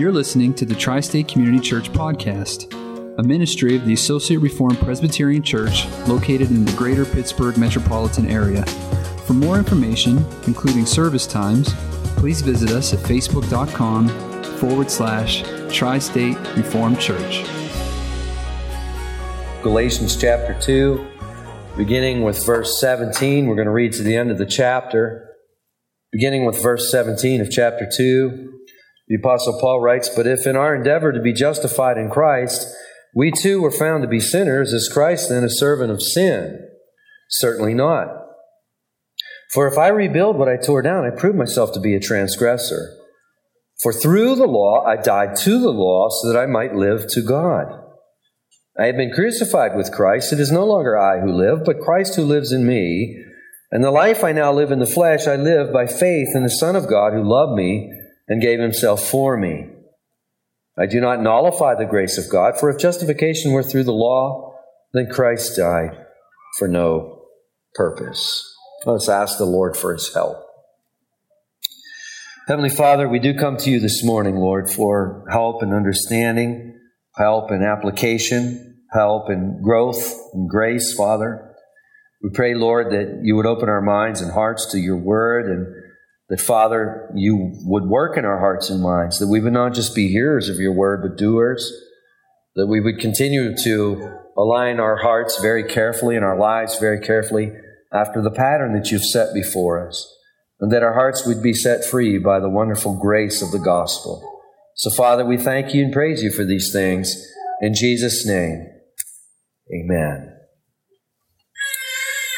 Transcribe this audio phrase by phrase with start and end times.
[0.00, 2.72] You're listening to the Tri State Community Church Podcast,
[3.18, 8.64] a ministry of the Associate Reformed Presbyterian Church located in the greater Pittsburgh metropolitan area.
[9.26, 11.74] For more information, including service times,
[12.16, 14.08] please visit us at facebook.com
[14.56, 17.44] forward slash Tri State Reformed Church.
[19.62, 21.06] Galatians chapter 2,
[21.76, 23.46] beginning with verse 17.
[23.46, 25.26] We're going to read to the end of the chapter.
[26.10, 28.59] Beginning with verse 17 of chapter 2,
[29.10, 32.64] the Apostle Paul writes, But if in our endeavor to be justified in Christ,
[33.12, 36.60] we too were found to be sinners, is Christ then a servant of sin?
[37.28, 38.06] Certainly not.
[39.52, 42.96] For if I rebuild what I tore down, I prove myself to be a transgressor.
[43.82, 47.20] For through the law I died to the law so that I might live to
[47.20, 47.66] God.
[48.78, 50.32] I have been crucified with Christ.
[50.32, 53.24] It is no longer I who live, but Christ who lives in me.
[53.72, 56.48] And the life I now live in the flesh, I live by faith in the
[56.48, 57.92] Son of God who loved me
[58.30, 59.66] and gave himself for me.
[60.78, 64.54] I do not nullify the grace of God, for if justification were through the law,
[64.94, 66.06] then Christ died
[66.56, 67.24] for no
[67.74, 68.42] purpose.
[68.86, 70.38] Let's ask the Lord for his help.
[72.46, 76.78] Heavenly Father, we do come to you this morning, Lord, for help and understanding,
[77.16, 81.54] help and application, help and growth and grace, Father.
[82.22, 85.66] We pray, Lord, that you would open our minds and hearts to your word and
[86.30, 89.94] that, Father, you would work in our hearts and minds, that we would not just
[89.94, 91.70] be hearers of your word, but doers,
[92.54, 97.52] that we would continue to align our hearts very carefully and our lives very carefully
[97.92, 100.16] after the pattern that you've set before us,
[100.60, 104.24] and that our hearts would be set free by the wonderful grace of the gospel.
[104.76, 107.26] So, Father, we thank you and praise you for these things.
[107.60, 108.68] In Jesus' name,
[109.74, 110.29] amen.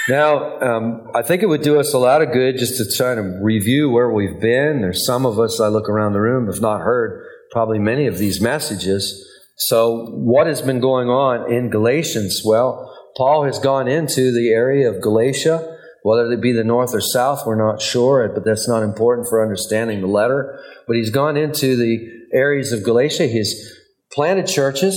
[0.08, 3.14] Now, um, I think it would do us a lot of good just to try
[3.14, 4.81] to review where we've been.
[4.81, 8.19] There's some of us, I look around the room, have not heard probably many of
[8.19, 9.28] these messages.
[9.56, 12.42] So, what has been going on in Galatians?
[12.44, 17.00] Well, Paul has gone into the area of Galatia, whether it be the north or
[17.00, 20.59] south, we're not sure, but that's not important for understanding the letter.
[20.88, 23.28] But he's gone into the areas of Galatia.
[23.28, 23.72] He's
[24.12, 24.97] planted churches,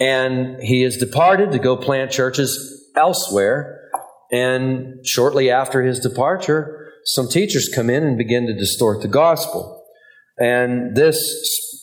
[0.00, 3.80] and he has departed to go plant churches elsewhere.
[4.32, 9.84] And shortly after his departure, some teachers come in and begin to distort the gospel.
[10.38, 11.16] And this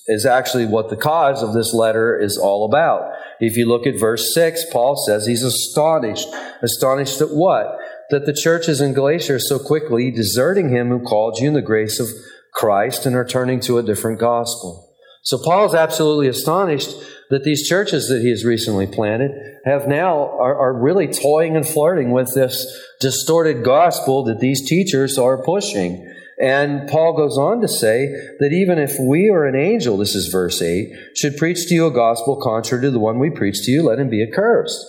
[0.07, 3.13] is actually what the cause of this letter is all about.
[3.39, 6.27] If you look at verse 6, Paul says he's astonished.
[6.61, 7.77] Astonished at what?
[8.09, 11.61] That the churches in Galatia are so quickly deserting him who called you in the
[11.61, 12.07] grace of
[12.55, 14.91] Christ and are turning to a different gospel.
[15.23, 16.95] So Paul is absolutely astonished
[17.29, 19.31] that these churches that he has recently planted
[19.65, 22.65] have now are, are, really toying and flirting with this
[22.99, 26.11] distorted gospel that these teachers are pushing.
[26.41, 28.07] And Paul goes on to say
[28.39, 31.85] that even if we or an angel, this is verse 8, should preach to you
[31.85, 34.83] a gospel contrary to the one we preach to you, let him be accursed.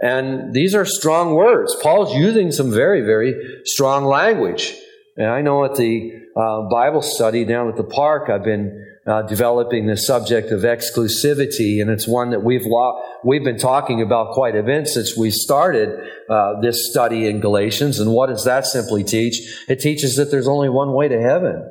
[0.00, 1.76] And these are strong words.
[1.80, 3.34] Paul's using some very, very
[3.64, 4.74] strong language.
[5.16, 9.22] And I know at the uh, Bible study down at the park, I've been uh,
[9.22, 14.32] developing the subject of exclusivity, and it's one that we've lo- we've been talking about
[14.32, 15.88] quite a bit since we started
[16.30, 17.98] uh, this study in Galatians.
[17.98, 19.40] And what does that simply teach?
[19.68, 21.68] It teaches that there's only one way to heaven,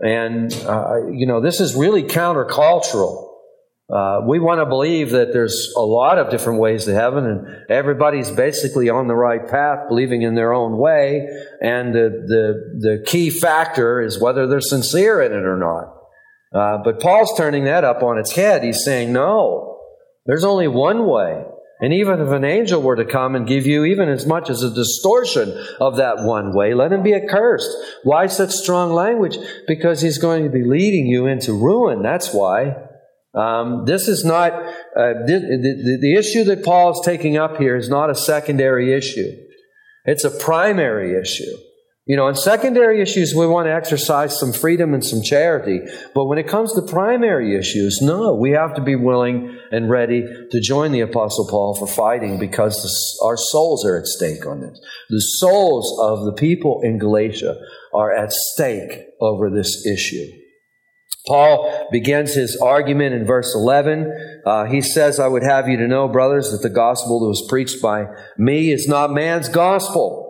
[0.00, 3.22] and uh, you know this is really countercultural.
[3.88, 7.70] Uh, we want to believe that there's a lot of different ways to heaven, and
[7.70, 11.26] everybody's basically on the right path, believing in their own way.
[11.62, 15.95] And the the the key factor is whether they're sincere in it or not.
[16.54, 18.62] Uh, but Paul's turning that up on its head.
[18.62, 19.78] He's saying, no,
[20.26, 21.44] there's only one way.
[21.80, 24.62] And even if an angel were to come and give you even as much as
[24.62, 27.68] a distortion of that one way, let him be accursed.
[28.02, 29.36] Why such strong language?
[29.68, 32.02] Because he's going to be leading you into ruin.
[32.02, 32.76] That's why.
[33.34, 38.08] Um, this is not, uh, the, issue that Paul is taking up here is not
[38.08, 39.30] a secondary issue.
[40.06, 41.54] It's a primary issue.
[42.08, 45.80] You know, in secondary issues, we want to exercise some freedom and some charity.
[46.14, 50.24] But when it comes to primary issues, no, we have to be willing and ready
[50.52, 54.80] to join the Apostle Paul for fighting because our souls are at stake on this.
[55.10, 57.56] The souls of the people in Galatia
[57.92, 60.30] are at stake over this issue.
[61.26, 64.42] Paul begins his argument in verse 11.
[64.46, 67.44] Uh, he says, I would have you to know, brothers, that the gospel that was
[67.48, 68.06] preached by
[68.38, 70.25] me is not man's gospel.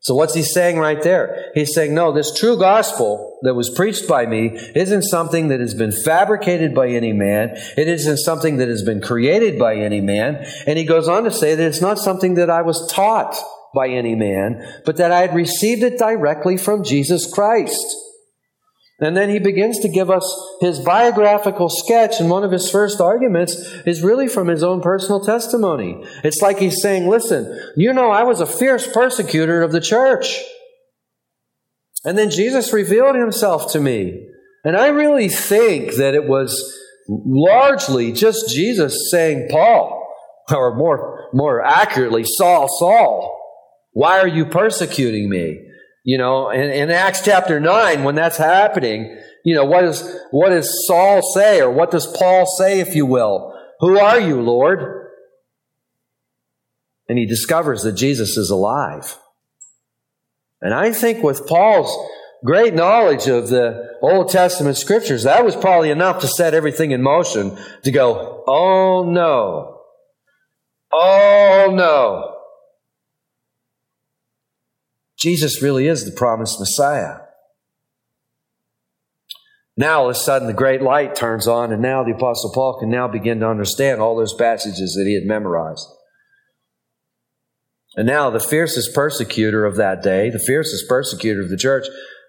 [0.00, 1.50] So what's he saying right there?
[1.54, 5.74] He's saying, no, this true gospel that was preached by me isn't something that has
[5.74, 7.50] been fabricated by any man.
[7.76, 10.46] It isn't something that has been created by any man.
[10.66, 13.36] And he goes on to say that it's not something that I was taught
[13.74, 17.84] by any man, but that I had received it directly from Jesus Christ.
[19.00, 20.24] And then he begins to give us
[20.60, 23.54] his biographical sketch, and one of his first arguments
[23.86, 26.02] is really from his own personal testimony.
[26.24, 30.40] It's like he's saying, Listen, you know, I was a fierce persecutor of the church.
[32.04, 34.26] And then Jesus revealed himself to me.
[34.64, 36.60] And I really think that it was
[37.08, 40.06] largely just Jesus saying, Paul,
[40.50, 43.34] or more, more accurately, Saul, Saul,
[43.92, 45.67] why are you persecuting me?
[46.08, 50.48] You know, in, in Acts chapter 9, when that's happening, you know, what, is, what
[50.48, 53.54] does Saul say, or what does Paul say, if you will?
[53.80, 55.10] Who are you, Lord?
[57.10, 59.18] And he discovers that Jesus is alive.
[60.62, 61.94] And I think with Paul's
[62.42, 67.02] great knowledge of the Old Testament scriptures, that was probably enough to set everything in
[67.02, 69.82] motion to go, oh no,
[70.90, 72.37] oh no.
[75.18, 77.18] Jesus really is the promised Messiah.
[79.76, 82.80] Now, all of a sudden, the great light turns on, and now the Apostle Paul
[82.80, 85.86] can now begin to understand all those passages that he had memorized.
[87.94, 91.86] And now, the fiercest persecutor of that day, the fiercest persecutor of the church,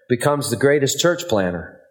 [0.08, 1.76] becomes the greatest church planner.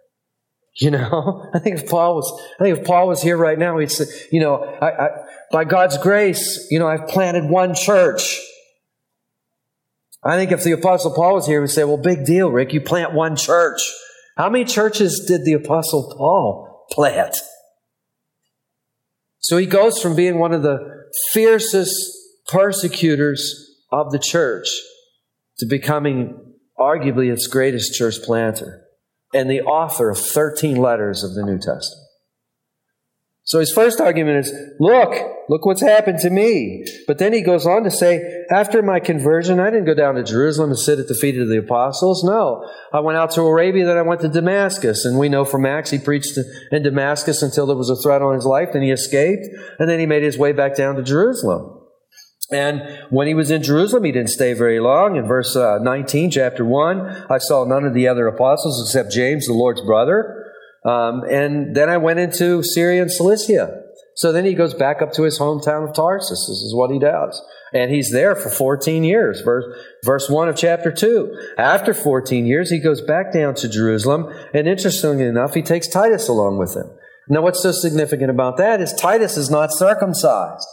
[0.82, 3.80] You know, I think if Paul was, I think if Paul was here right now,
[3.80, 5.10] he'd say, you know, I, I,
[5.52, 8.40] by God's grace, you know, I've planted one church.
[10.24, 12.74] I think if the Apostle Paul was here, we'd say, well, big deal, Rick.
[12.74, 13.82] You plant one church.
[14.36, 17.38] How many churches did the Apostle Paul plant?
[19.40, 20.78] So he goes from being one of the
[21.32, 21.96] fiercest
[22.48, 24.68] persecutors of the church
[25.60, 28.86] to becoming arguably its greatest church planter
[29.34, 31.99] and the author of 13 letters of the New Testament.
[33.50, 35.16] So his first argument is, look,
[35.50, 36.86] look what's happened to me.
[37.08, 40.24] But then he goes on to say, after my conversion, I didn't go down to
[40.24, 42.24] Jerusalem to sit at the feet of the apostles.
[42.24, 42.64] No.
[42.94, 45.04] I went out to Arabia, then I went to Damascus.
[45.04, 46.38] And we know from Acts he preached
[46.72, 49.48] in Damascus until there was a threat on his life, then he escaped,
[49.80, 51.76] and then he made his way back down to Jerusalem.
[52.52, 55.16] And when he was in Jerusalem, he didn't stay very long.
[55.16, 59.48] In verse uh, 19, chapter 1, I saw none of the other apostles except James,
[59.48, 60.46] the Lord's brother.
[60.86, 63.84] Um, and then I went into Syria and Cilicia.
[64.16, 66.46] So then he goes back up to his hometown of Tarsus.
[66.48, 67.42] This is what he does.
[67.74, 69.42] And he's there for 14 years.
[69.42, 69.64] Verse,
[70.04, 71.54] verse 1 of chapter 2.
[71.58, 74.34] After 14 years, he goes back down to Jerusalem.
[74.54, 76.90] And interestingly enough, he takes Titus along with him.
[77.30, 80.68] Now, what's so significant about that is Titus is not circumcised.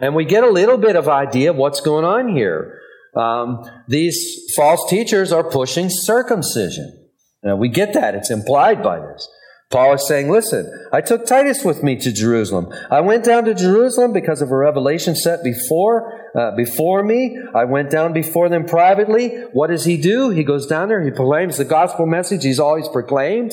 [0.00, 2.78] And we get a little bit of idea of what's going on here.
[3.16, 6.99] Um, these false teachers are pushing circumcision.
[7.42, 8.14] Now, we get that.
[8.14, 9.28] It's implied by this.
[9.70, 12.72] Paul is saying, listen, I took Titus with me to Jerusalem.
[12.90, 17.38] I went down to Jerusalem because of a revelation set before, uh, before me.
[17.54, 19.28] I went down before them privately.
[19.52, 20.30] What does he do?
[20.30, 21.00] He goes down there.
[21.02, 23.52] He proclaims the gospel message he's always proclaimed.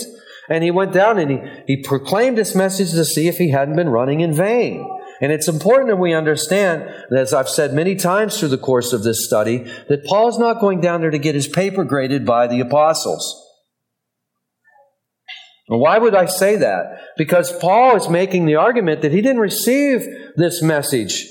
[0.50, 3.76] And he went down and he, he proclaimed this message to see if he hadn't
[3.76, 4.90] been running in vain.
[5.22, 9.04] And it's important that we understand, as I've said many times through the course of
[9.04, 12.60] this study, that Paul's not going down there to get his paper graded by the
[12.60, 13.47] apostles.
[15.68, 17.02] Why would I say that?
[17.18, 21.26] Because Paul is making the argument that he didn't receive this message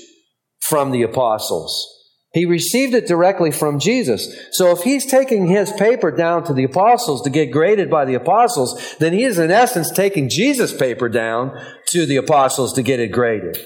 [0.61, 1.93] from the apostles.
[2.33, 4.31] He received it directly from Jesus.
[4.51, 8.13] So if he's taking his paper down to the apostles to get graded by the
[8.13, 12.99] apostles, then he is in essence taking Jesus' paper down to the apostles to get
[12.99, 13.57] it graded.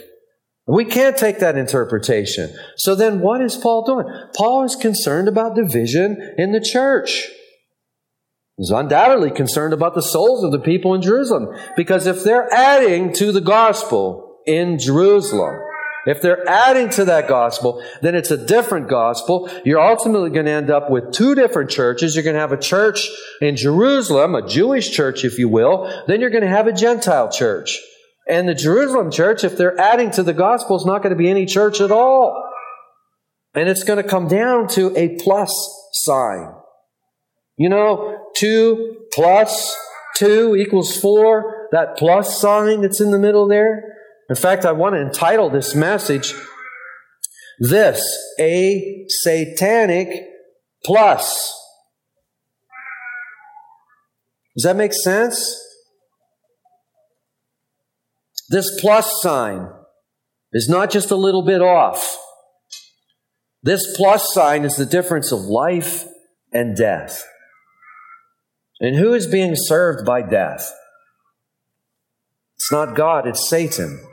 [0.67, 2.55] We can't take that interpretation.
[2.77, 4.05] So then what is Paul doing?
[4.37, 7.27] Paul is concerned about division in the church.
[8.61, 11.47] He's undoubtedly concerned about the souls of the people in Jerusalem.
[11.75, 15.59] Because if they're adding to the gospel in Jerusalem,
[16.05, 19.49] if they're adding to that gospel, then it's a different gospel.
[19.65, 22.13] You're ultimately going to end up with two different churches.
[22.13, 23.09] You're going to have a church
[23.41, 25.91] in Jerusalem, a Jewish church, if you will.
[26.05, 27.79] Then you're going to have a Gentile church.
[28.29, 31.31] And the Jerusalem church, if they're adding to the gospel, is not going to be
[31.31, 32.47] any church at all.
[33.55, 35.51] And it's going to come down to a plus
[35.93, 36.53] sign.
[37.57, 39.75] You know, two plus
[40.15, 43.95] two equals four, that plus sign that's in the middle there.
[44.29, 46.33] In fact, I want to entitle this message
[47.61, 48.03] this
[48.39, 50.09] a satanic
[50.83, 51.53] plus.
[54.55, 55.57] Does that make sense?
[58.49, 59.69] This plus sign
[60.51, 62.17] is not just a little bit off.
[63.63, 66.05] This plus sign is the difference of life
[66.51, 67.23] and death.
[68.81, 70.73] And who is being served by death?
[72.55, 74.03] It's not God, it's Satan.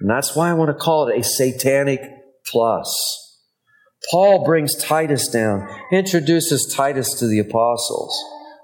[0.00, 2.00] And that's why I want to call it a satanic
[2.46, 3.24] plus.
[4.10, 8.16] Paul brings Titus down, introduces Titus to the apostles.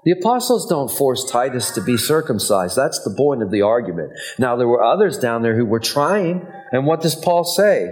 [0.05, 2.75] The apostles don't force Titus to be circumcised.
[2.75, 4.11] That's the point of the argument.
[4.37, 7.91] Now, there were others down there who were trying, and what does Paul say?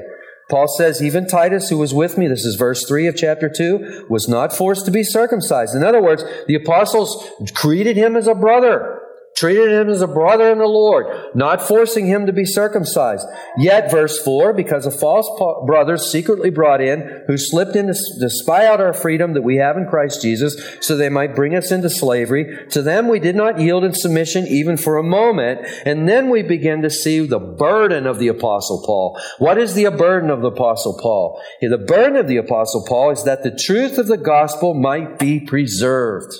[0.49, 4.07] Paul says, even Titus, who was with me, this is verse 3 of chapter 2,
[4.09, 5.75] was not forced to be circumcised.
[5.75, 9.02] In other words, the apostles treated him as a brother
[9.35, 13.25] treated him as a brother in the Lord, not forcing him to be circumcised.
[13.57, 15.29] Yet, verse 4, because of false
[15.65, 19.57] brothers secretly brought in, who slipped in to, to spy out our freedom that we
[19.57, 23.35] have in Christ Jesus, so they might bring us into slavery, to them we did
[23.35, 25.61] not yield in submission even for a moment.
[25.85, 29.19] And then we begin to see the burden of the Apostle Paul.
[29.39, 31.41] What is the burden of the Apostle Paul?
[31.61, 35.39] The burden of the Apostle Paul is that the truth of the gospel might be
[35.39, 36.33] preserved.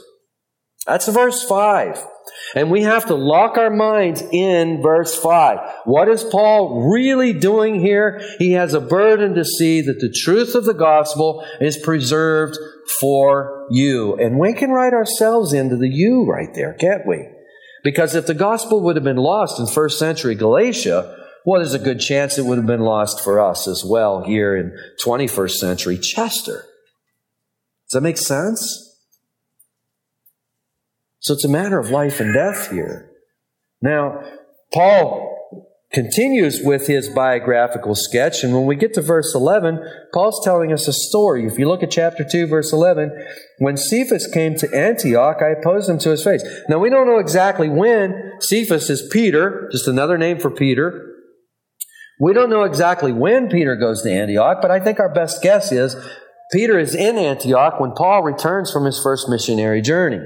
[0.85, 2.05] That's verse 5.
[2.55, 5.59] And we have to lock our minds in verse 5.
[5.85, 8.21] What is Paul really doing here?
[8.37, 12.57] He has a burden to see that the truth of the gospel is preserved
[12.99, 14.15] for you.
[14.15, 17.27] And we can write ourselves into the you right there, can't we?
[17.83, 21.79] Because if the gospel would have been lost in first century Galatia, well, there's a
[21.79, 25.97] good chance it would have been lost for us as well here in 21st century
[25.97, 26.65] Chester.
[27.89, 28.92] Does that make sense?
[31.23, 33.09] So it's a matter of life and death here.
[33.81, 34.21] Now,
[34.73, 35.29] Paul
[35.93, 39.79] continues with his biographical sketch, and when we get to verse 11,
[40.13, 41.45] Paul's telling us a story.
[41.45, 43.11] If you look at chapter 2, verse 11,
[43.59, 46.43] when Cephas came to Antioch, I opposed him to his face.
[46.67, 48.33] Now, we don't know exactly when.
[48.41, 51.09] Cephas is Peter, just another name for Peter.
[52.19, 55.71] We don't know exactly when Peter goes to Antioch, but I think our best guess
[55.71, 55.95] is
[56.51, 60.19] Peter is in Antioch when Paul returns from his first missionary journey.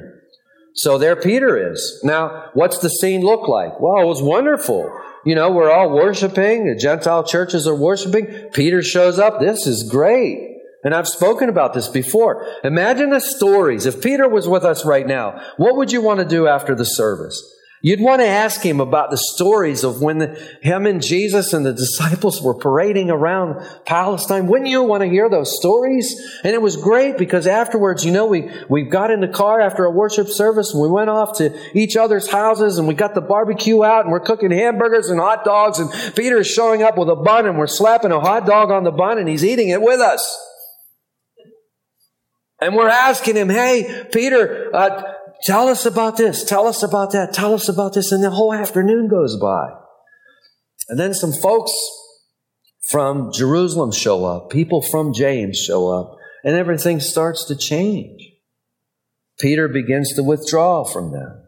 [0.78, 2.00] So there Peter is.
[2.04, 3.80] Now, what's the scene look like?
[3.80, 4.92] Well, it was wonderful.
[5.26, 8.28] You know, we're all worshiping, the Gentile churches are worshiping.
[8.54, 9.40] Peter shows up.
[9.40, 10.56] This is great.
[10.84, 12.46] And I've spoken about this before.
[12.64, 13.88] Imagine the stories.
[13.88, 16.86] If Peter was with us right now, what would you want to do after the
[16.86, 17.42] service?
[17.84, 21.64] You'd want to ask him about the stories of when the, him and Jesus and
[21.64, 24.48] the disciples were parading around Palestine.
[24.48, 26.16] Wouldn't you want to hear those stories?
[26.44, 29.86] And it was great because afterwards, you know, we, we got in the car after
[29.86, 33.22] a worship service and we went off to each other's houses and we got the
[33.22, 37.16] barbecue out and we're cooking hamburgers and hot dogs and Peter's showing up with a
[37.16, 40.00] bun and we're slapping a hot dog on the bun and he's eating it with
[40.00, 40.36] us.
[42.60, 46.44] And we're asking him, hey, Peter, uh, Tell us about this.
[46.44, 47.34] Tell us about that.
[47.34, 48.12] Tell us about this.
[48.12, 49.70] And the whole afternoon goes by.
[50.90, 51.72] And then some folks
[52.90, 54.50] from Jerusalem show up.
[54.50, 56.16] People from James show up.
[56.44, 58.22] And everything starts to change.
[59.40, 61.44] Peter begins to withdraw from them.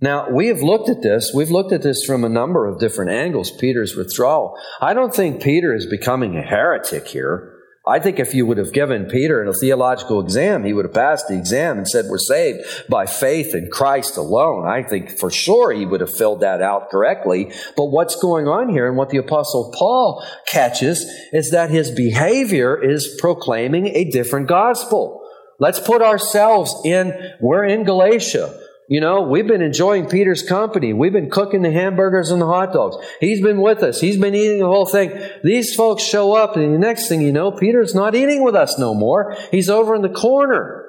[0.00, 1.32] Now, we have looked at this.
[1.34, 4.58] We've looked at this from a number of different angles, Peter's withdrawal.
[4.80, 7.53] I don't think Peter is becoming a heretic here.
[7.86, 11.28] I think if you would have given Peter a theological exam, he would have passed
[11.28, 14.66] the exam and said, We're saved by faith in Christ alone.
[14.66, 17.52] I think for sure he would have filled that out correctly.
[17.76, 21.00] But what's going on here and what the Apostle Paul catches
[21.30, 25.20] is that his behavior is proclaiming a different gospel.
[25.60, 28.58] Let's put ourselves in, we're in Galatia.
[28.86, 30.92] You know, we've been enjoying Peter's company.
[30.92, 32.96] We've been cooking the hamburgers and the hot dogs.
[33.18, 34.00] He's been with us.
[34.00, 35.18] He's been eating the whole thing.
[35.42, 38.78] These folks show up, and the next thing you know, Peter's not eating with us
[38.78, 39.36] no more.
[39.50, 40.84] He's over in the corner.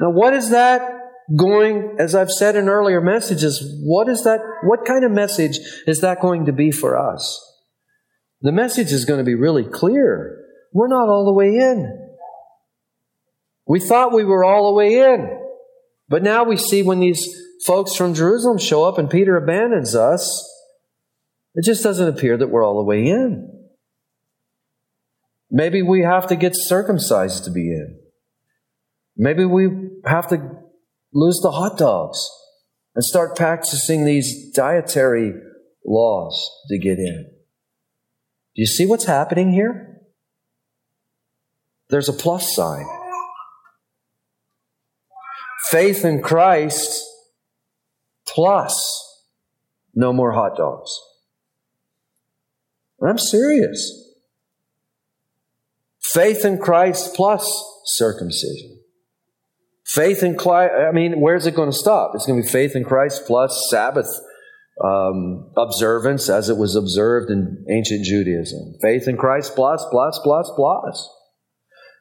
[0.00, 0.88] Now, what is that
[1.36, 6.00] going, as I've said in earlier messages, what is that, what kind of message is
[6.02, 7.40] that going to be for us?
[8.40, 10.38] The message is going to be really clear.
[10.72, 12.12] We're not all the way in.
[13.66, 15.40] We thought we were all the way in.
[16.14, 17.28] But now we see when these
[17.66, 20.48] folks from Jerusalem show up and Peter abandons us,
[21.56, 23.66] it just doesn't appear that we're all the way in.
[25.50, 27.98] Maybe we have to get circumcised to be in.
[29.16, 29.68] Maybe we
[30.04, 30.36] have to
[31.12, 32.24] lose the hot dogs
[32.94, 35.32] and start practicing these dietary
[35.84, 37.24] laws to get in.
[38.54, 39.98] Do you see what's happening here?
[41.88, 42.86] There's a plus sign
[45.70, 47.04] faith in Christ
[48.26, 49.00] plus
[49.94, 50.90] no more hot dogs.
[53.06, 54.04] I'm serious.
[56.00, 57.46] Faith in Christ plus
[57.84, 58.80] circumcision.
[59.84, 62.12] Faith in Christ, I mean, where's it going to stop?
[62.14, 64.08] It's going to be faith in Christ plus Sabbath
[64.82, 68.74] um, observance as it was observed in ancient Judaism.
[68.80, 71.13] Faith in Christ plus, plus, plus, plus.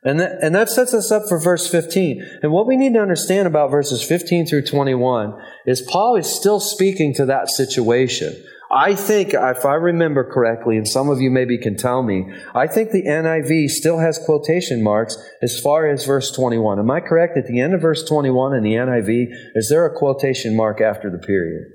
[0.05, 2.39] And that, and that sets us up for verse 15.
[2.41, 5.33] And what we need to understand about verses 15 through 21
[5.65, 8.35] is Paul is still speaking to that situation.
[8.69, 12.65] I think, if I remember correctly, and some of you maybe can tell me, I
[12.65, 16.79] think the NIV still has quotation marks as far as verse 21.
[16.79, 17.37] Am I correct?
[17.37, 21.11] At the end of verse 21 in the NIV, is there a quotation mark after
[21.11, 21.65] the period?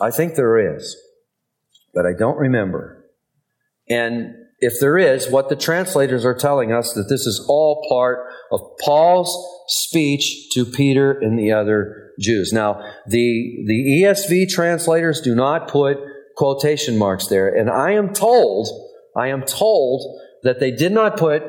[0.00, 0.96] I think there is,
[1.94, 3.04] but I don't remember.
[3.88, 8.26] And if there is, what the translators are telling us that this is all part
[8.50, 12.52] of Paul's speech to Peter and the other Jews.
[12.52, 15.98] Now, the, the ESV translators do not put
[16.36, 17.48] quotation marks there.
[17.48, 18.68] And I am told,
[19.16, 21.42] I am told that they did not put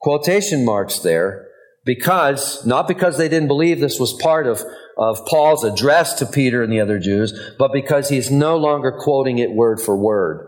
[0.00, 1.48] quotation marks there
[1.84, 4.62] because, not because they didn't believe this was part of,
[4.96, 9.38] of Paul's address to Peter and the other Jews, but because he's no longer quoting
[9.38, 10.47] it word for word.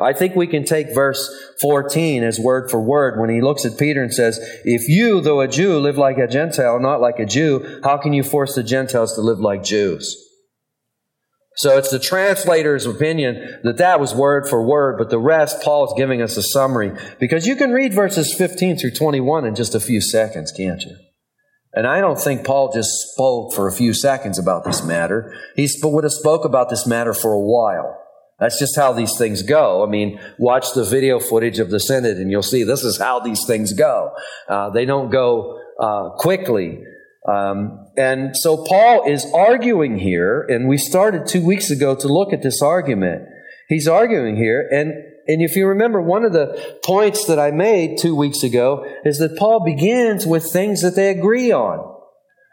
[0.00, 3.78] I think we can take verse 14 as word for word when he looks at
[3.78, 7.26] Peter and says, If you, though a Jew, live like a Gentile, not like a
[7.26, 10.20] Jew, how can you force the Gentiles to live like Jews?
[11.56, 15.86] So it's the translator's opinion that that was word for word, but the rest, Paul
[15.86, 16.92] is giving us a summary.
[17.20, 20.96] Because you can read verses 15 through 21 in just a few seconds, can't you?
[21.72, 25.32] And I don't think Paul just spoke for a few seconds about this matter.
[25.54, 28.03] He would have spoke about this matter for a while.
[28.40, 29.84] That's just how these things go.
[29.84, 33.20] I mean, watch the video footage of the Synod and you'll see this is how
[33.20, 34.10] these things go.
[34.48, 36.80] Uh, they don't go uh, quickly.
[37.26, 42.32] Um, and so Paul is arguing here, and we started two weeks ago to look
[42.32, 43.22] at this argument.
[43.68, 44.90] He's arguing here, and,
[45.26, 49.18] and if you remember, one of the points that I made two weeks ago is
[49.18, 51.93] that Paul begins with things that they agree on.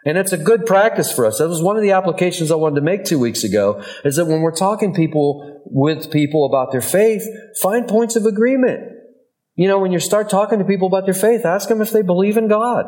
[0.05, 1.37] And it's a good practice for us.
[1.37, 4.25] That was one of the applications I wanted to make two weeks ago, is that
[4.25, 7.23] when we're talking people with people about their faith,
[7.61, 8.81] find points of agreement.
[9.55, 12.01] You know, when you start talking to people about their faith, ask them if they
[12.01, 12.85] believe in God.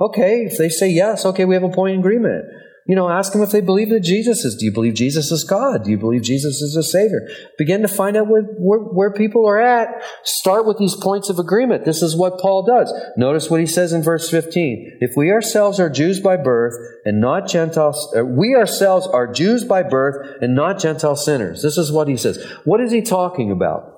[0.00, 2.44] Okay, if they say yes, okay, we have a point of agreement.
[2.86, 4.56] You know, ask them if they believe that Jesus is.
[4.56, 5.84] Do you believe Jesus is God?
[5.84, 7.26] Do you believe Jesus is a Savior?
[7.56, 9.88] Begin to find out where, where, where, people are at.
[10.22, 11.86] Start with these points of agreement.
[11.86, 12.92] This is what Paul does.
[13.16, 14.98] Notice what he says in verse 15.
[15.00, 16.74] If we ourselves are Jews by birth
[17.06, 21.62] and not Gentiles, uh, we ourselves are Jews by birth and not Gentile sinners.
[21.62, 22.44] This is what he says.
[22.64, 23.94] What is he talking about?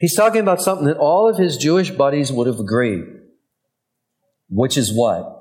[0.00, 3.04] He's talking about something that all of his Jewish buddies would have agreed,
[4.48, 5.34] which is what?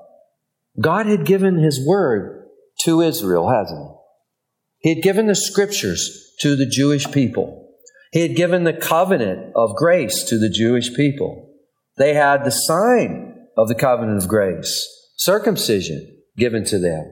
[0.80, 2.35] God had given his word
[2.84, 4.90] to Israel, hasn't he?
[4.90, 7.70] He had given the scriptures to the Jewish people.
[8.12, 11.50] He had given the covenant of grace to the Jewish people.
[11.98, 17.12] They had the sign of the covenant of grace, circumcision given to them.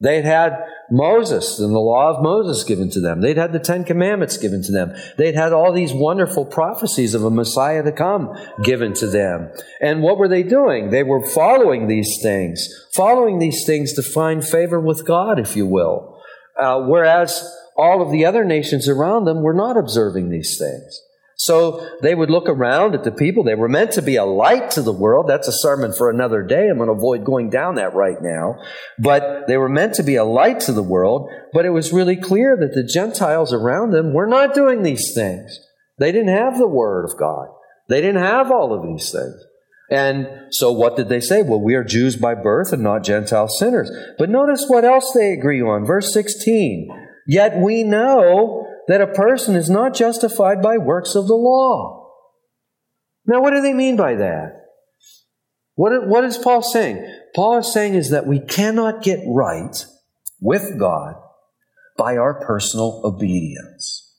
[0.00, 0.52] They'd had
[0.90, 3.20] Moses and the law of Moses given to them.
[3.20, 4.94] They'd had the Ten Commandments given to them.
[5.16, 9.50] They'd had all these wonderful prophecies of a Messiah to come given to them.
[9.80, 10.90] And what were they doing?
[10.90, 15.66] They were following these things, following these things to find favor with God, if you
[15.66, 16.20] will.
[16.58, 21.00] Uh, whereas all of the other nations around them were not observing these things.
[21.44, 23.42] So they would look around at the people.
[23.42, 25.26] They were meant to be a light to the world.
[25.28, 26.68] That's a sermon for another day.
[26.68, 28.60] I'm going to avoid going down that right now.
[28.96, 31.28] But they were meant to be a light to the world.
[31.52, 35.58] But it was really clear that the Gentiles around them were not doing these things.
[35.98, 37.48] They didn't have the Word of God.
[37.88, 39.34] They didn't have all of these things.
[39.90, 41.42] And so what did they say?
[41.42, 43.90] Well, we are Jews by birth and not Gentile sinners.
[44.16, 45.84] But notice what else they agree on.
[45.84, 46.88] Verse 16.
[47.26, 52.10] Yet we know that a person is not justified by works of the law.
[53.26, 54.62] Now, what do they mean by that?
[55.74, 57.06] What, what is Paul saying?
[57.34, 59.84] Paul is saying is that we cannot get right
[60.40, 61.14] with God
[61.96, 64.14] by our personal obedience.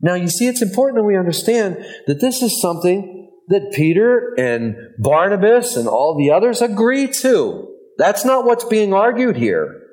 [0.00, 4.76] Now, you see, it's important that we understand that this is something that Peter and
[4.98, 7.68] Barnabas and all the others agree to.
[7.96, 9.85] That's not what's being argued here.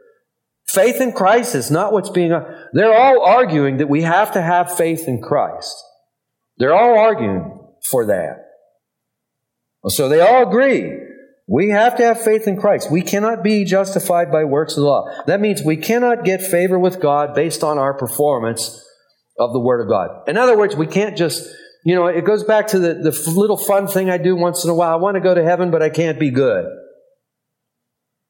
[0.73, 2.31] Faith in Christ is not what's being.
[2.73, 5.75] They're all arguing that we have to have faith in Christ.
[6.57, 7.59] They're all arguing
[7.89, 8.45] for that.
[9.87, 10.91] So they all agree.
[11.47, 12.89] We have to have faith in Christ.
[12.89, 15.05] We cannot be justified by works of the law.
[15.27, 18.81] That means we cannot get favor with God based on our performance
[19.37, 20.27] of the Word of God.
[20.27, 21.47] In other words, we can't just,
[21.83, 24.69] you know, it goes back to the, the little fun thing I do once in
[24.69, 24.93] a while.
[24.93, 26.65] I want to go to heaven, but I can't be good.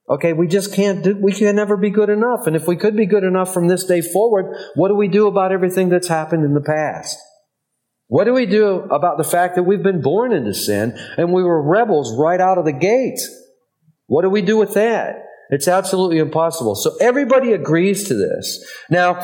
[0.09, 2.45] Okay, we just can't do, we can never be good enough.
[2.45, 5.27] And if we could be good enough from this day forward, what do we do
[5.27, 7.17] about everything that's happened in the past?
[8.07, 11.41] What do we do about the fact that we've been born into sin and we
[11.41, 13.19] were rebels right out of the gate?
[14.07, 15.15] What do we do with that?
[15.49, 16.75] It's absolutely impossible.
[16.75, 18.63] So everybody agrees to this.
[18.89, 19.21] Now,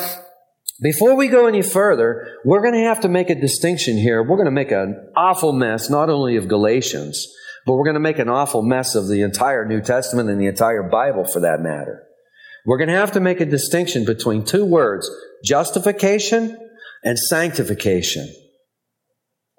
[0.81, 4.23] before we go any further, we're going to have to make a distinction here.
[4.23, 7.27] We're going to make an awful mess, not only of Galatians,
[7.69, 10.47] but we're going to make an awful mess of the entire New Testament and the
[10.47, 12.01] entire Bible for that matter.
[12.65, 15.07] We're going to have to make a distinction between two words
[15.45, 16.57] justification
[17.03, 18.27] and sanctification.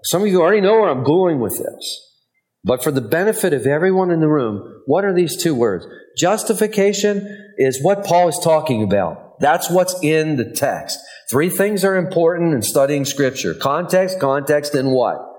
[0.03, 2.16] Some of you already know where I'm going with this.
[2.64, 5.87] But for the benefit of everyone in the room, what are these two words?
[6.18, 9.38] Justification is what Paul is talking about.
[9.38, 10.99] That's what's in the text.
[11.31, 13.55] Three things are important in studying scripture.
[13.55, 15.30] Context, context, and what?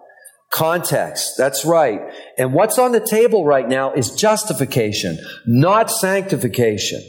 [0.52, 1.36] Context.
[1.38, 2.02] That's right.
[2.38, 7.02] And what's on the table right now is justification, not sanctification.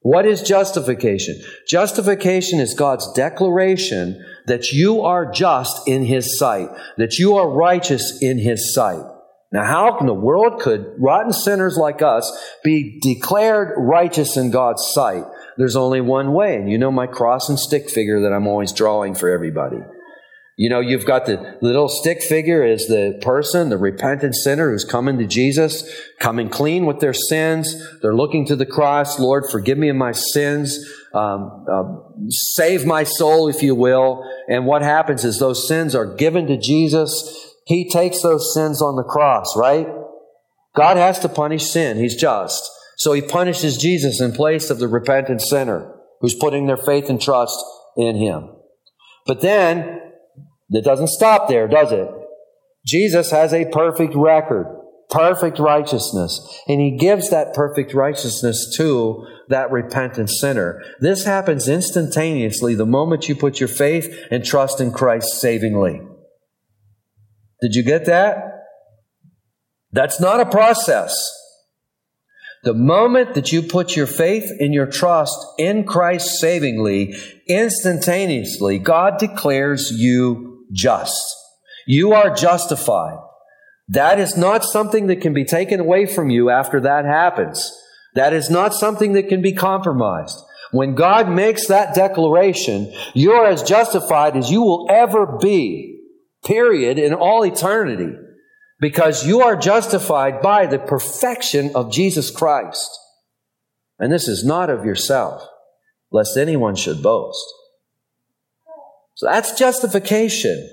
[0.00, 1.40] What is justification?
[1.68, 8.18] Justification is God's declaration that you are just in His sight, that you are righteous
[8.20, 9.04] in His sight.
[9.52, 12.32] Now, how in the world could rotten sinners like us
[12.64, 15.24] be declared righteous in God's sight?
[15.58, 18.72] There's only one way, and you know my cross and stick figure that I'm always
[18.72, 19.76] drawing for everybody.
[20.56, 24.84] You know, you've got the little stick figure is the person, the repentant sinner who's
[24.84, 27.74] coming to Jesus, coming clean with their sins.
[28.02, 29.18] They're looking to the cross.
[29.18, 30.78] Lord, forgive me of my sins.
[31.14, 31.84] Um, uh,
[32.28, 34.24] save my soul, if you will.
[34.48, 38.96] And what happens is those sins are given to Jesus he takes those sins on
[38.96, 39.86] the cross, right?
[40.74, 41.98] God has to punish sin.
[41.98, 42.68] He's just.
[42.96, 47.20] So he punishes Jesus in place of the repentant sinner who's putting their faith and
[47.20, 47.62] trust
[47.96, 48.50] in him.
[49.26, 50.00] But then,
[50.72, 52.08] it doesn't stop there, does it?
[52.86, 54.66] Jesus has a perfect record,
[55.10, 60.82] perfect righteousness, and he gives that perfect righteousness to that repentant sinner.
[61.00, 66.00] This happens instantaneously the moment you put your faith and trust in Christ savingly.
[67.60, 68.38] Did you get that?
[69.92, 71.14] That's not a process.
[72.64, 77.14] The moment that you put your faith and your trust in Christ savingly,
[77.48, 81.22] instantaneously, God declares you just.
[81.86, 83.18] You are justified.
[83.88, 87.70] That is not something that can be taken away from you after that happens.
[88.14, 90.38] That is not something that can be compromised.
[90.70, 95.92] When God makes that declaration, you're as justified as you will ever be
[96.44, 98.16] period, in all eternity,
[98.80, 102.90] because you are justified by the perfection of Jesus Christ.
[103.98, 105.46] And this is not of yourself,
[106.10, 107.44] lest anyone should boast.
[109.14, 110.68] So that's justification.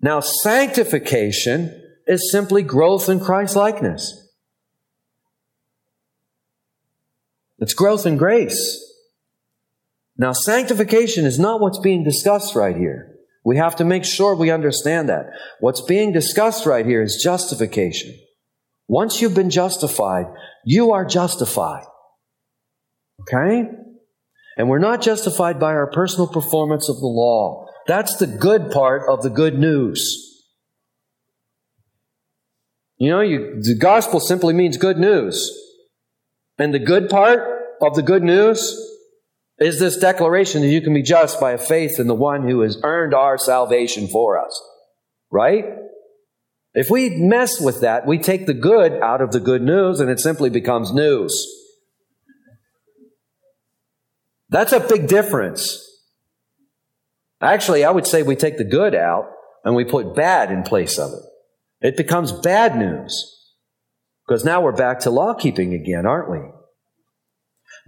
[0.00, 4.30] Now, sanctification is simply growth in Christ likeness.
[7.58, 8.80] It's growth in grace.
[10.16, 13.16] Now, sanctification is not what's being discussed right here.
[13.44, 15.26] We have to make sure we understand that.
[15.60, 18.14] What's being discussed right here is justification.
[18.88, 20.26] Once you've been justified,
[20.64, 21.84] you are justified.
[23.20, 23.68] Okay?
[24.56, 27.66] And we're not justified by our personal performance of the law.
[27.86, 30.28] That's the good part of the good news.
[32.98, 35.50] You know, you, the gospel simply means good news.
[36.58, 37.40] And the good part
[37.80, 38.78] of the good news
[39.58, 42.60] is this declaration that you can be just by a faith in the one who
[42.60, 44.60] has earned our salvation for us.
[45.30, 45.64] Right?
[46.74, 50.10] If we mess with that, we take the good out of the good news and
[50.10, 51.46] it simply becomes news.
[54.52, 55.82] That's a big difference.
[57.40, 59.30] Actually, I would say we take the good out
[59.64, 61.88] and we put bad in place of it.
[61.88, 63.28] It becomes bad news.
[64.28, 66.38] Because now we're back to law keeping again, aren't we?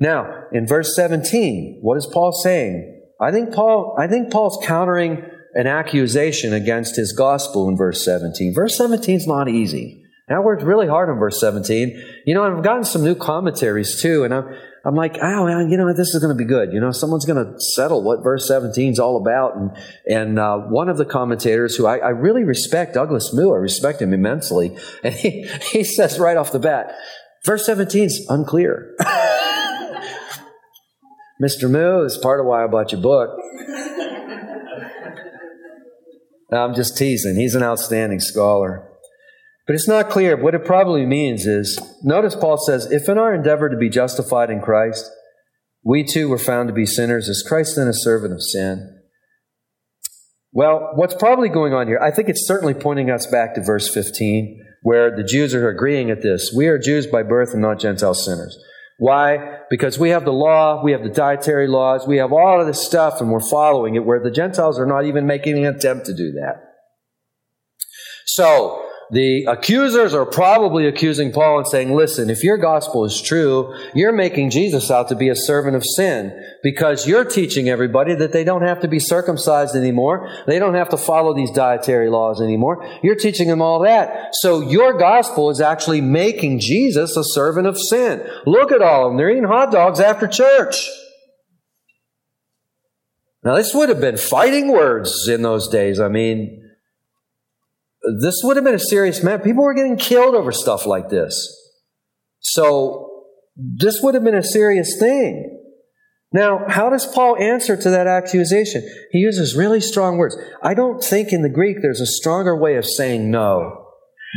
[0.00, 3.02] Now, in verse 17, what is Paul saying?
[3.20, 5.22] I think Paul, I think Paul's countering
[5.52, 8.54] an accusation against his gospel in verse 17.
[8.54, 10.02] Verse 17 is not easy.
[10.26, 12.22] And I worked really hard on verse 17.
[12.26, 14.48] You know, I've gotten some new commentaries too, and I'm,
[14.86, 16.72] I'm like, oh, man, you know, this is going to be good.
[16.72, 19.56] You know, someone's going to settle what verse 17 is all about.
[19.56, 19.70] And,
[20.06, 24.02] and uh, one of the commentators who I, I really respect, Douglas Moo, I respect
[24.02, 26.94] him immensely, and he, he says right off the bat,
[27.46, 28.94] verse 17 is unclear.
[31.42, 31.68] Mr.
[31.70, 33.30] Moo is part of why I bought your book.
[36.52, 37.36] I'm just teasing.
[37.36, 38.88] He's an outstanding scholar.
[39.66, 40.36] But it's not clear.
[40.36, 44.50] What it probably means is notice Paul says, if in our endeavor to be justified
[44.50, 45.10] in Christ,
[45.82, 49.00] we too were found to be sinners, is Christ then a servant of sin?
[50.52, 53.92] Well, what's probably going on here, I think it's certainly pointing us back to verse
[53.92, 56.52] 15, where the Jews are agreeing at this.
[56.54, 58.56] We are Jews by birth and not Gentile sinners.
[58.98, 59.58] Why?
[59.68, 62.84] Because we have the law, we have the dietary laws, we have all of this
[62.84, 66.14] stuff, and we're following it, where the Gentiles are not even making an attempt to
[66.14, 66.62] do that.
[68.26, 68.83] So,
[69.14, 74.12] the accusers are probably accusing Paul and saying, listen, if your gospel is true, you're
[74.12, 78.42] making Jesus out to be a servant of sin because you're teaching everybody that they
[78.42, 80.28] don't have to be circumcised anymore.
[80.48, 82.84] They don't have to follow these dietary laws anymore.
[83.04, 84.30] You're teaching them all that.
[84.32, 88.28] So your gospel is actually making Jesus a servant of sin.
[88.46, 89.16] Look at all of them.
[89.16, 90.90] They're eating hot dogs after church.
[93.44, 96.00] Now, this would have been fighting words in those days.
[96.00, 96.63] I mean,
[98.20, 99.42] this would have been a serious matter.
[99.42, 101.50] People were getting killed over stuff like this.
[102.40, 103.10] So
[103.56, 105.60] this would have been a serious thing.
[106.32, 108.82] Now, how does Paul answer to that accusation?
[109.12, 110.36] He uses really strong words.
[110.62, 113.84] I don't think in the Greek there's a stronger way of saying no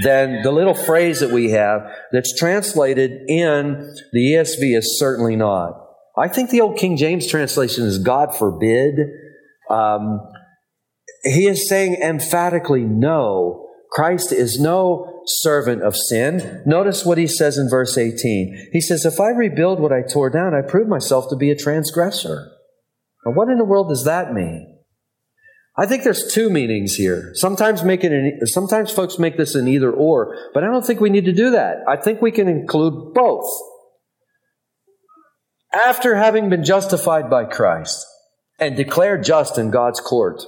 [0.04, 5.74] than the little phrase that we have that's translated in the ESV is certainly not.
[6.16, 9.00] I think the old King James translation is God forbid.
[9.70, 10.20] Um,
[11.34, 13.68] he is saying emphatically no.
[13.92, 16.62] Christ is no servant of sin.
[16.66, 18.70] Notice what he says in verse 18.
[18.72, 21.56] He says, If I rebuild what I tore down, I prove myself to be a
[21.56, 22.52] transgressor.
[23.26, 24.78] Now, what in the world does that mean?
[25.78, 27.32] I think there's two meanings here.
[27.36, 31.00] Sometimes make it an, sometimes folks make this an either or, but I don't think
[31.00, 31.78] we need to do that.
[31.88, 33.48] I think we can include both.
[35.72, 38.04] After having been justified by Christ
[38.60, 40.42] and declared just in God's court,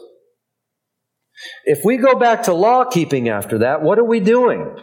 [1.66, 4.76] if we go back to law keeping after that, what are we doing?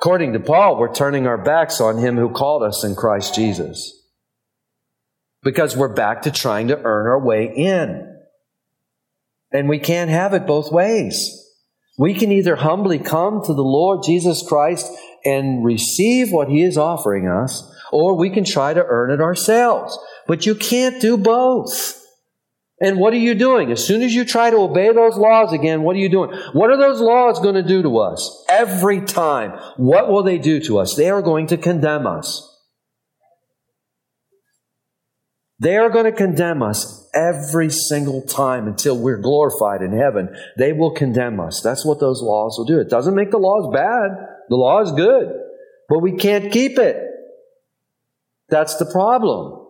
[0.00, 4.02] According to Paul, we're turning our backs on him who called us in Christ Jesus.
[5.42, 8.10] Because we're back to trying to earn our way in.
[9.52, 11.40] And we can't have it both ways.
[11.96, 14.90] We can either humbly come to the Lord Jesus Christ
[15.24, 19.98] and receive what he is offering us, or we can try to earn it ourselves.
[20.26, 22.03] But you can't do both.
[22.84, 23.72] And what are you doing?
[23.72, 26.30] As soon as you try to obey those laws again, what are you doing?
[26.52, 28.44] What are those laws going to do to us?
[28.50, 29.58] Every time.
[29.78, 30.94] What will they do to us?
[30.94, 32.46] They are going to condemn us.
[35.58, 40.28] They are going to condemn us every single time until we're glorified in heaven.
[40.58, 41.62] They will condemn us.
[41.62, 42.80] That's what those laws will do.
[42.80, 44.10] It doesn't make the laws bad.
[44.50, 45.28] The law is good,
[45.88, 46.98] but we can't keep it.
[48.50, 49.63] That's the problem.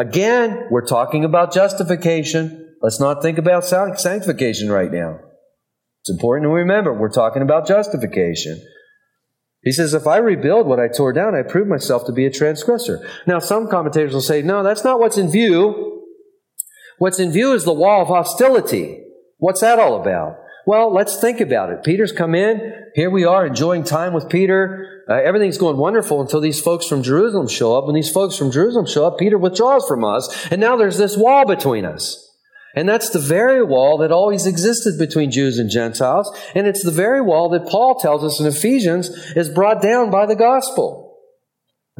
[0.00, 2.74] Again, we're talking about justification.
[2.80, 5.18] Let's not think about sanctification right now.
[6.00, 8.64] It's important to remember we're talking about justification.
[9.62, 12.30] He says, if I rebuild what I tore down, I prove myself to be a
[12.30, 13.06] transgressor.
[13.26, 16.06] Now, some commentators will say, no, that's not what's in view.
[16.96, 19.04] What's in view is the wall of hostility.
[19.36, 20.38] What's that all about?
[20.70, 21.82] Well, let's think about it.
[21.82, 22.60] Peter's come in.
[22.94, 25.02] Here we are enjoying time with Peter.
[25.08, 27.86] Uh, everything's going wonderful until these folks from Jerusalem show up.
[27.86, 30.46] When these folks from Jerusalem show up, Peter withdraws from us.
[30.48, 32.24] And now there's this wall between us.
[32.76, 36.32] And that's the very wall that always existed between Jews and Gentiles.
[36.54, 40.24] And it's the very wall that Paul tells us in Ephesians is brought down by
[40.24, 41.09] the gospel.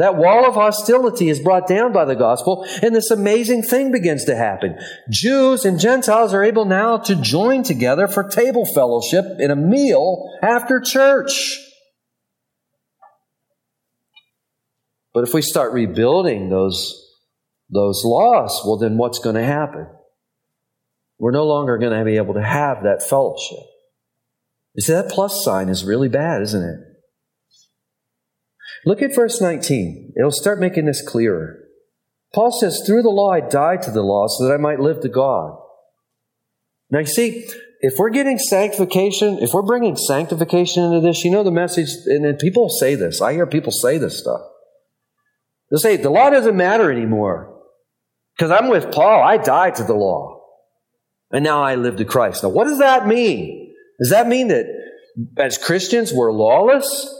[0.00, 4.24] That wall of hostility is brought down by the gospel, and this amazing thing begins
[4.24, 4.78] to happen.
[5.10, 10.26] Jews and Gentiles are able now to join together for table fellowship in a meal
[10.42, 11.58] after church.
[15.12, 17.06] But if we start rebuilding those,
[17.68, 19.86] those laws, well, then what's going to happen?
[21.18, 23.66] We're no longer going to be able to have that fellowship.
[24.72, 26.89] You see, that plus sign is really bad, isn't it?
[28.86, 30.14] Look at verse 19.
[30.16, 31.58] It'll start making this clearer.
[32.34, 35.00] Paul says, Through the law I died to the law so that I might live
[35.00, 35.58] to God.
[36.90, 37.48] Now, you see,
[37.80, 42.38] if we're getting sanctification, if we're bringing sanctification into this, you know the message, and
[42.38, 43.20] people say this.
[43.20, 44.40] I hear people say this stuff.
[45.70, 47.56] They'll say, the law doesn't matter anymore.
[48.36, 49.22] Because I'm with Paul.
[49.22, 50.40] I died to the law.
[51.30, 52.42] And now I live to Christ.
[52.42, 53.74] Now, what does that mean?
[54.00, 54.66] Does that mean that
[55.36, 57.14] as Christians we're lawless?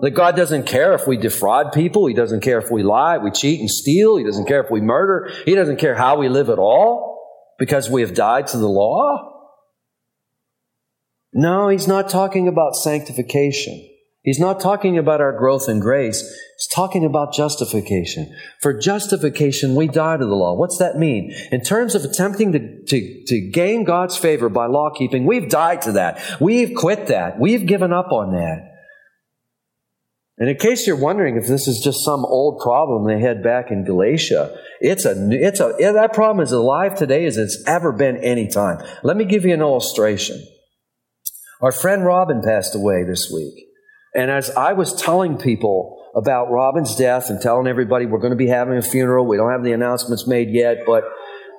[0.00, 2.06] That God doesn't care if we defraud people.
[2.06, 4.16] He doesn't care if we lie, we cheat and steal.
[4.16, 5.32] He doesn't care if we murder.
[5.44, 7.18] He doesn't care how we live at all
[7.58, 9.34] because we have died to the law.
[11.32, 13.88] No, he's not talking about sanctification.
[14.22, 16.20] He's not talking about our growth in grace.
[16.20, 18.34] He's talking about justification.
[18.60, 20.54] For justification, we die to the law.
[20.54, 21.32] What's that mean?
[21.50, 25.82] In terms of attempting to, to, to gain God's favor by law keeping, we've died
[25.82, 26.20] to that.
[26.40, 27.38] We've quit that.
[27.38, 28.67] We've given up on that.
[30.38, 33.70] And in case you're wondering if this is just some old problem they had back
[33.70, 38.18] in Galatia, it's a, it's a, that problem is alive today as it's ever been
[38.18, 38.78] any time.
[39.02, 40.40] Let me give you an illustration.
[41.60, 43.66] Our friend Robin passed away this week.
[44.14, 48.36] And as I was telling people about Robin's death and telling everybody we're going to
[48.36, 51.02] be having a funeral, we don't have the announcements made yet, but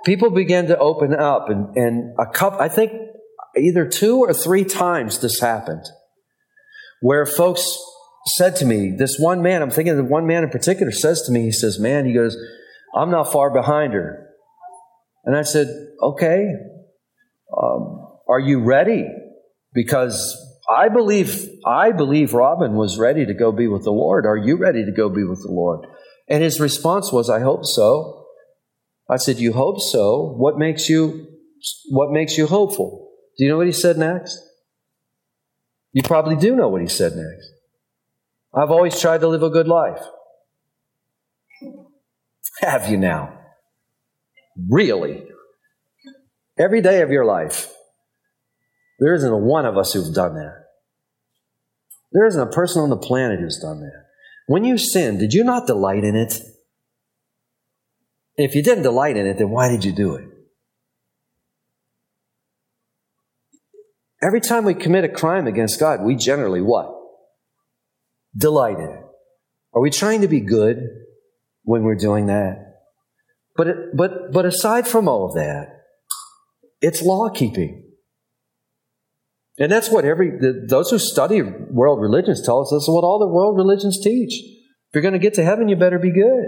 [0.06, 2.94] people began to open up and, and a couple, I think
[3.58, 5.84] either two or three times this happened
[7.02, 7.78] where folks
[8.30, 11.22] said to me, this one man, I'm thinking of the one man in particular says
[11.24, 12.38] to me, he says, Man, he goes,
[12.96, 14.28] I'm not far behind her.
[15.26, 15.68] And I said,
[16.02, 16.46] Okay,
[17.56, 19.06] um, are you ready?
[19.74, 20.38] Because
[20.70, 24.26] I believe, I believe Robin was ready to go be with the Lord.
[24.26, 25.86] Are you ready to go be with the Lord?
[26.28, 28.26] And his response was, I hope so.
[29.10, 30.36] I said, You hope so?
[30.38, 31.28] What makes you
[31.90, 33.12] what makes you hopeful?
[33.38, 34.38] Do you know what he said next?
[35.92, 37.52] You probably do know what he said next.
[38.54, 40.02] I've always tried to live a good life.
[42.62, 43.38] Have you now?
[44.68, 45.24] Really?
[46.58, 47.72] Every day of your life.
[49.00, 50.66] There isn't a one of us who've done that.
[52.12, 54.06] There isn't a person on the planet who's done that.
[54.48, 56.40] When you sinned, did you not delight in it?
[58.36, 60.26] If you didn't delight in it, then why did you do it?
[64.22, 66.99] Every time we commit a crime against God, we generally what?
[68.40, 69.04] Delight in it.
[69.74, 70.78] Are we trying to be good
[71.64, 72.78] when we're doing that?
[73.56, 75.68] But, it, but, but aside from all of that,
[76.82, 77.84] it's law keeping.
[79.58, 83.04] And that's what every, the, those who study world religions tell us, this is what
[83.04, 84.32] all the world religions teach.
[84.32, 86.46] If you're going to get to heaven, you better be good.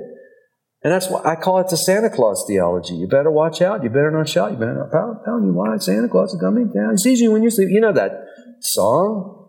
[0.83, 2.95] And that's why I call it the Santa Claus theology.
[2.95, 3.83] You better watch out.
[3.83, 4.51] You better not shout.
[4.51, 5.83] You better not pound, pound you wide.
[5.83, 6.91] Santa Claus is coming down.
[6.91, 7.67] He sees you when you sleep.
[7.69, 8.11] You know that
[8.61, 9.40] song?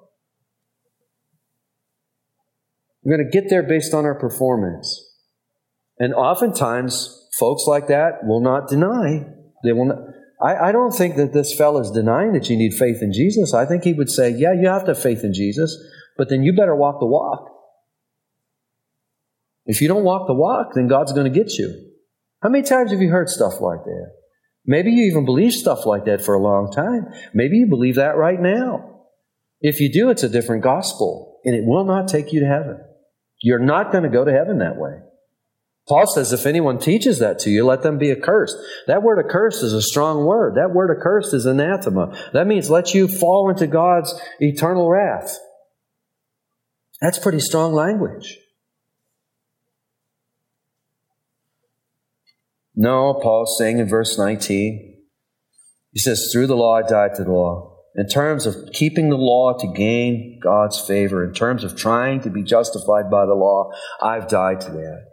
[3.03, 5.11] We're going to get there based on our performance.
[5.99, 9.25] And oftentimes, folks like that will not deny.
[9.65, 9.99] They will not.
[10.43, 13.55] I, I don't think that this fellow is denying that you need faith in Jesus.
[13.55, 15.77] I think he would say, yeah, you have to have faith in Jesus,
[16.17, 17.49] but then you better walk the walk.
[19.65, 21.91] If you don't walk the walk, then God's going to get you.
[22.43, 24.11] How many times have you heard stuff like that?
[24.67, 27.07] Maybe you even believe stuff like that for a long time.
[27.33, 29.03] Maybe you believe that right now.
[29.61, 32.81] If you do, it's a different gospel, and it will not take you to heaven.
[33.42, 35.00] You're not going to go to heaven that way.
[35.88, 38.57] Paul says, if anyone teaches that to you, let them be accursed.
[38.87, 40.55] That word accursed is a strong word.
[40.55, 42.16] That word accursed is anathema.
[42.33, 45.37] That means let you fall into God's eternal wrath.
[47.00, 48.38] That's pretty strong language.
[52.76, 54.98] No, Paul's saying in verse 19,
[55.90, 57.72] he says, Through the law I died to the law.
[57.94, 62.31] In terms of keeping the law to gain God's favor, in terms of trying to
[62.31, 63.70] be justified by the law,
[64.02, 65.05] I've died to that.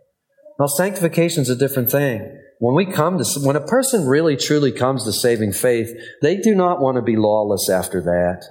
[0.59, 2.37] Now, sanctification is a different thing.
[2.59, 6.55] When we come to, when a person really truly comes to saving faith, they do
[6.55, 8.45] not want to be lawless after that.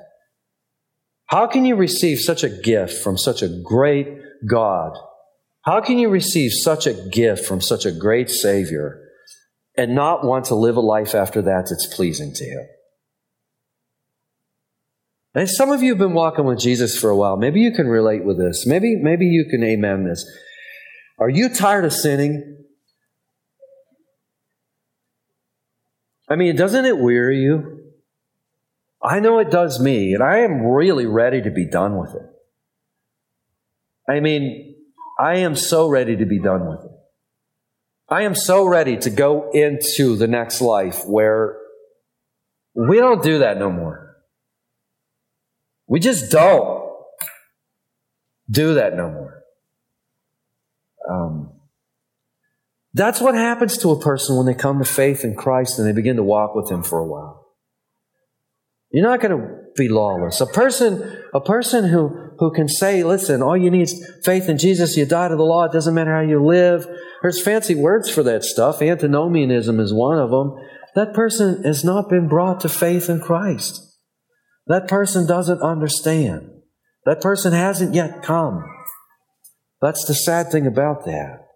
[1.27, 4.09] How can you receive such a gift from such a great
[4.47, 4.97] God
[5.69, 9.03] how can you receive such a gift from such a great Savior
[9.77, 12.67] and not want to live a life after that that's pleasing to Him?
[15.39, 17.37] And some of you have been walking with Jesus for a while.
[17.37, 18.67] Maybe you can relate with this.
[18.67, 20.29] Maybe, maybe you can amen this.
[21.17, 22.65] Are you tired of sinning?
[26.29, 27.85] I mean, doesn't it weary you?
[29.01, 34.13] I know it does me, and I am really ready to be done with it.
[34.13, 34.75] I mean,
[35.21, 36.91] I am so ready to be done with it.
[38.09, 41.59] I am so ready to go into the next life where
[42.75, 44.08] we don't do that no more.
[45.89, 46.93] We just don't
[48.51, 49.43] do that no more.
[51.11, 51.53] Um,
[52.93, 55.93] that's what happens to a person when they come to faith in Christ and they
[55.93, 57.47] begin to walk with Him for a while.
[58.91, 60.41] You're not going to be lawless.
[60.41, 64.57] A person, a person who, who can say, listen, all you need is faith in
[64.57, 64.97] Jesus.
[64.97, 65.65] You die to the law.
[65.65, 66.87] It doesn't matter how you live.
[67.21, 68.81] There's fancy words for that stuff.
[68.81, 70.55] Antinomianism is one of them.
[70.95, 73.88] That person has not been brought to faith in Christ.
[74.69, 76.51] That person doesn't understand.
[77.05, 78.63] That person hasn't yet come.
[79.81, 81.47] That's the sad thing about that.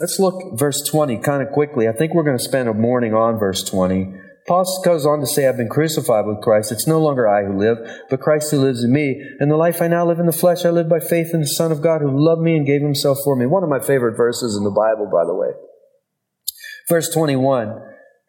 [0.00, 1.88] Let's look verse 20 kind of quickly.
[1.88, 4.14] I think we're going to spend a morning on verse 20.
[4.46, 6.72] Paul goes on to say, I've been crucified with Christ.
[6.72, 7.76] It's no longer I who live,
[8.08, 9.20] but Christ who lives in me.
[9.40, 11.46] And the life I now live in the flesh, I live by faith in the
[11.46, 13.44] Son of God who loved me and gave himself for me.
[13.44, 15.48] One of my favorite verses in the Bible, by the way.
[16.88, 17.78] Verse 21,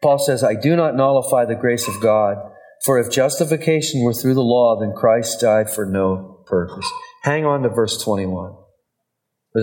[0.02, 2.36] Paul says, I do not nullify the grace of God,
[2.84, 6.90] for if justification were through the law, then Christ died for no purpose.
[7.22, 8.56] Hang on to verse 21.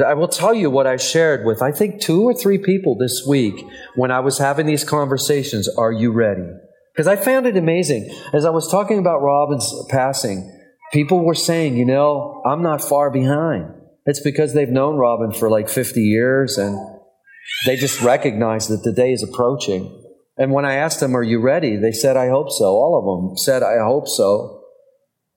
[0.06, 3.26] I will tell you what I shared with, I think, two or three people this
[3.28, 5.70] week when I was having these conversations.
[5.78, 6.48] Are you ready?
[6.94, 8.14] Because I found it amazing.
[8.34, 10.52] As I was talking about Robin's passing,
[10.92, 13.72] people were saying, you know, I'm not far behind.
[14.06, 16.78] It's because they've known Robin for like 50 years and
[17.66, 20.04] they just recognize that the day is approaching.
[20.38, 21.76] And when I asked them, Are you ready?
[21.76, 22.66] They said, I hope so.
[22.66, 24.64] All of them said, I hope so.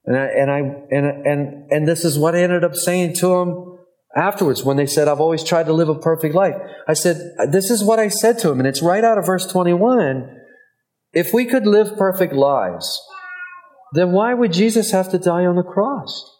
[0.05, 0.59] And I, and I,
[0.91, 3.79] and, and, and this is what I ended up saying to them
[4.17, 6.55] afterwards when they said, I've always tried to live a perfect life.
[6.87, 7.17] I said,
[7.51, 8.59] This is what I said to them.
[8.59, 10.37] And it's right out of verse 21.
[11.13, 13.01] If we could live perfect lives,
[13.93, 16.39] then why would Jesus have to die on the cross?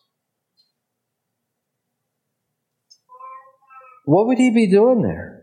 [4.05, 5.40] What would he be doing there?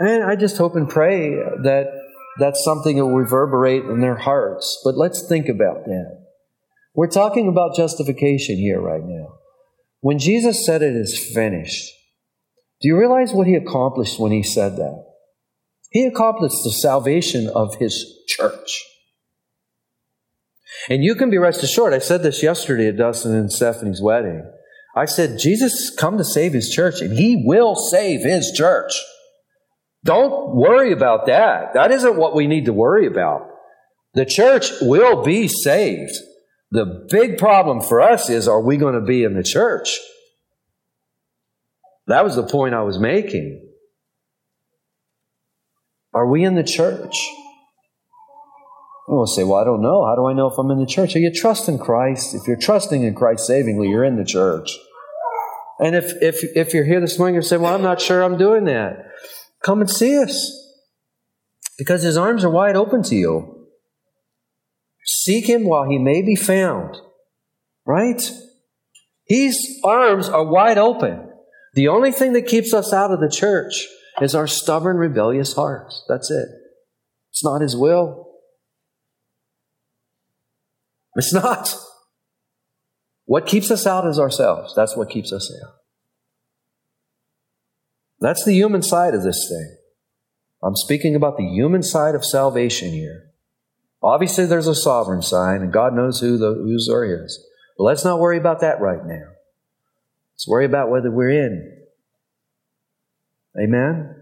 [0.00, 1.86] And I just hope and pray that
[2.38, 4.80] that's something that will reverberate in their hearts.
[4.82, 6.24] But let's think about that.
[6.94, 9.34] We're talking about justification here right now.
[10.00, 11.92] When Jesus said it is finished,
[12.80, 15.04] do you realize what he accomplished when he said that?
[15.90, 18.84] He accomplished the salvation of his church.
[20.88, 24.50] And you can be rest assured, I said this yesterday at Dustin and Stephanie's wedding.
[24.96, 28.92] I said, Jesus come to save his church, and he will save his church.
[30.04, 31.74] Don't worry about that.
[31.74, 33.48] That isn't what we need to worry about.
[34.14, 36.14] The church will be saved.
[36.70, 39.98] The big problem for us is are we going to be in the church?
[42.06, 43.68] That was the point I was making.
[46.12, 47.16] Are we in the church?
[49.06, 50.06] We'll say, well, I don't know.
[50.06, 51.16] How do I know if I'm in the church?
[51.16, 52.34] Are you trusting Christ?
[52.34, 54.70] If you're trusting in Christ savingly, you're in the church.
[55.80, 58.36] And if, if, if you're here this morning and say, well, I'm not sure I'm
[58.36, 59.10] doing that,
[59.64, 60.56] come and see us.
[61.78, 63.68] Because his arms are wide open to you.
[65.04, 66.96] Seek him while he may be found.
[67.86, 68.20] Right?
[69.26, 71.30] His arms are wide open.
[71.74, 73.86] The only thing that keeps us out of the church
[74.20, 76.04] is our stubborn, rebellious hearts.
[76.08, 76.48] That's it.
[77.30, 78.26] It's not his will.
[81.14, 81.74] It's not.
[83.24, 84.74] What keeps us out is ourselves.
[84.74, 85.74] That's what keeps us out.
[88.20, 89.76] That's the human side of this thing.
[90.62, 93.30] I'm speaking about the human side of salvation here.
[94.02, 97.44] Obviously, there's a sovereign side, and God knows who the whose are His.
[97.76, 99.28] But let's not worry about that right now.
[100.34, 101.78] Let's worry about whether we're in.
[103.58, 104.16] Amen.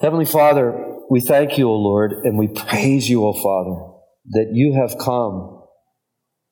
[0.00, 3.92] Heavenly Father, we thank you, O Lord, and we praise you, O Father,
[4.30, 5.62] that you have come.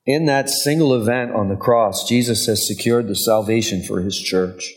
[0.05, 4.73] In that single event on the cross, Jesus has secured the salvation for his church.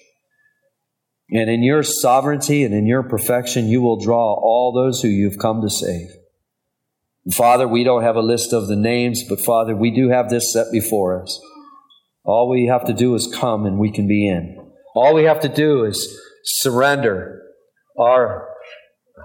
[1.30, 5.40] And in your sovereignty and in your perfection, you will draw all those who you've
[5.40, 6.08] come to save.
[7.26, 10.30] And Father, we don't have a list of the names, but Father, we do have
[10.30, 11.40] this set before us.
[12.24, 14.72] All we have to do is come and we can be in.
[14.96, 17.42] All we have to do is surrender
[18.00, 18.48] our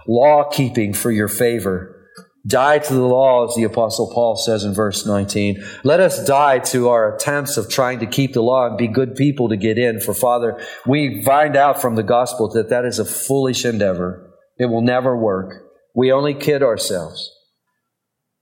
[0.06, 1.99] law keeping for your favor
[2.46, 5.62] Die to the law, as the Apostle Paul says in verse 19.
[5.84, 9.14] Let us die to our attempts of trying to keep the law and be good
[9.14, 10.00] people to get in.
[10.00, 14.32] For, Father, we find out from the gospel that that is a foolish endeavor.
[14.58, 15.66] It will never work.
[15.94, 17.30] We only kid ourselves.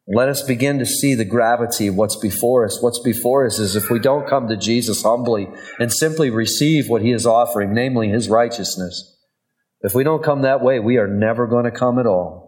[0.07, 2.81] Let us begin to see the gravity of what's before us.
[2.81, 7.03] What's before us is if we don't come to Jesus humbly and simply receive what
[7.03, 9.17] he is offering, namely his righteousness,
[9.81, 12.48] if we don't come that way, we are never going to come at all.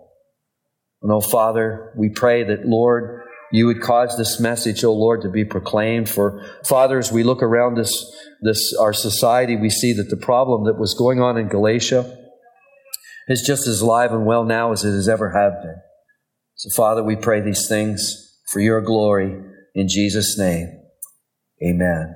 [1.03, 3.23] And oh, Father, we pray that, Lord,
[3.53, 6.09] you would cause this message, oh Lord, to be proclaimed.
[6.09, 7.93] For Father, as we look around this,
[8.43, 12.17] this our society, we see that the problem that was going on in Galatia
[13.29, 15.81] is just as live and well now as it has ever have been.
[16.55, 19.35] So, Father, we pray these things for your glory
[19.75, 20.69] in Jesus' name.
[21.65, 22.15] Amen.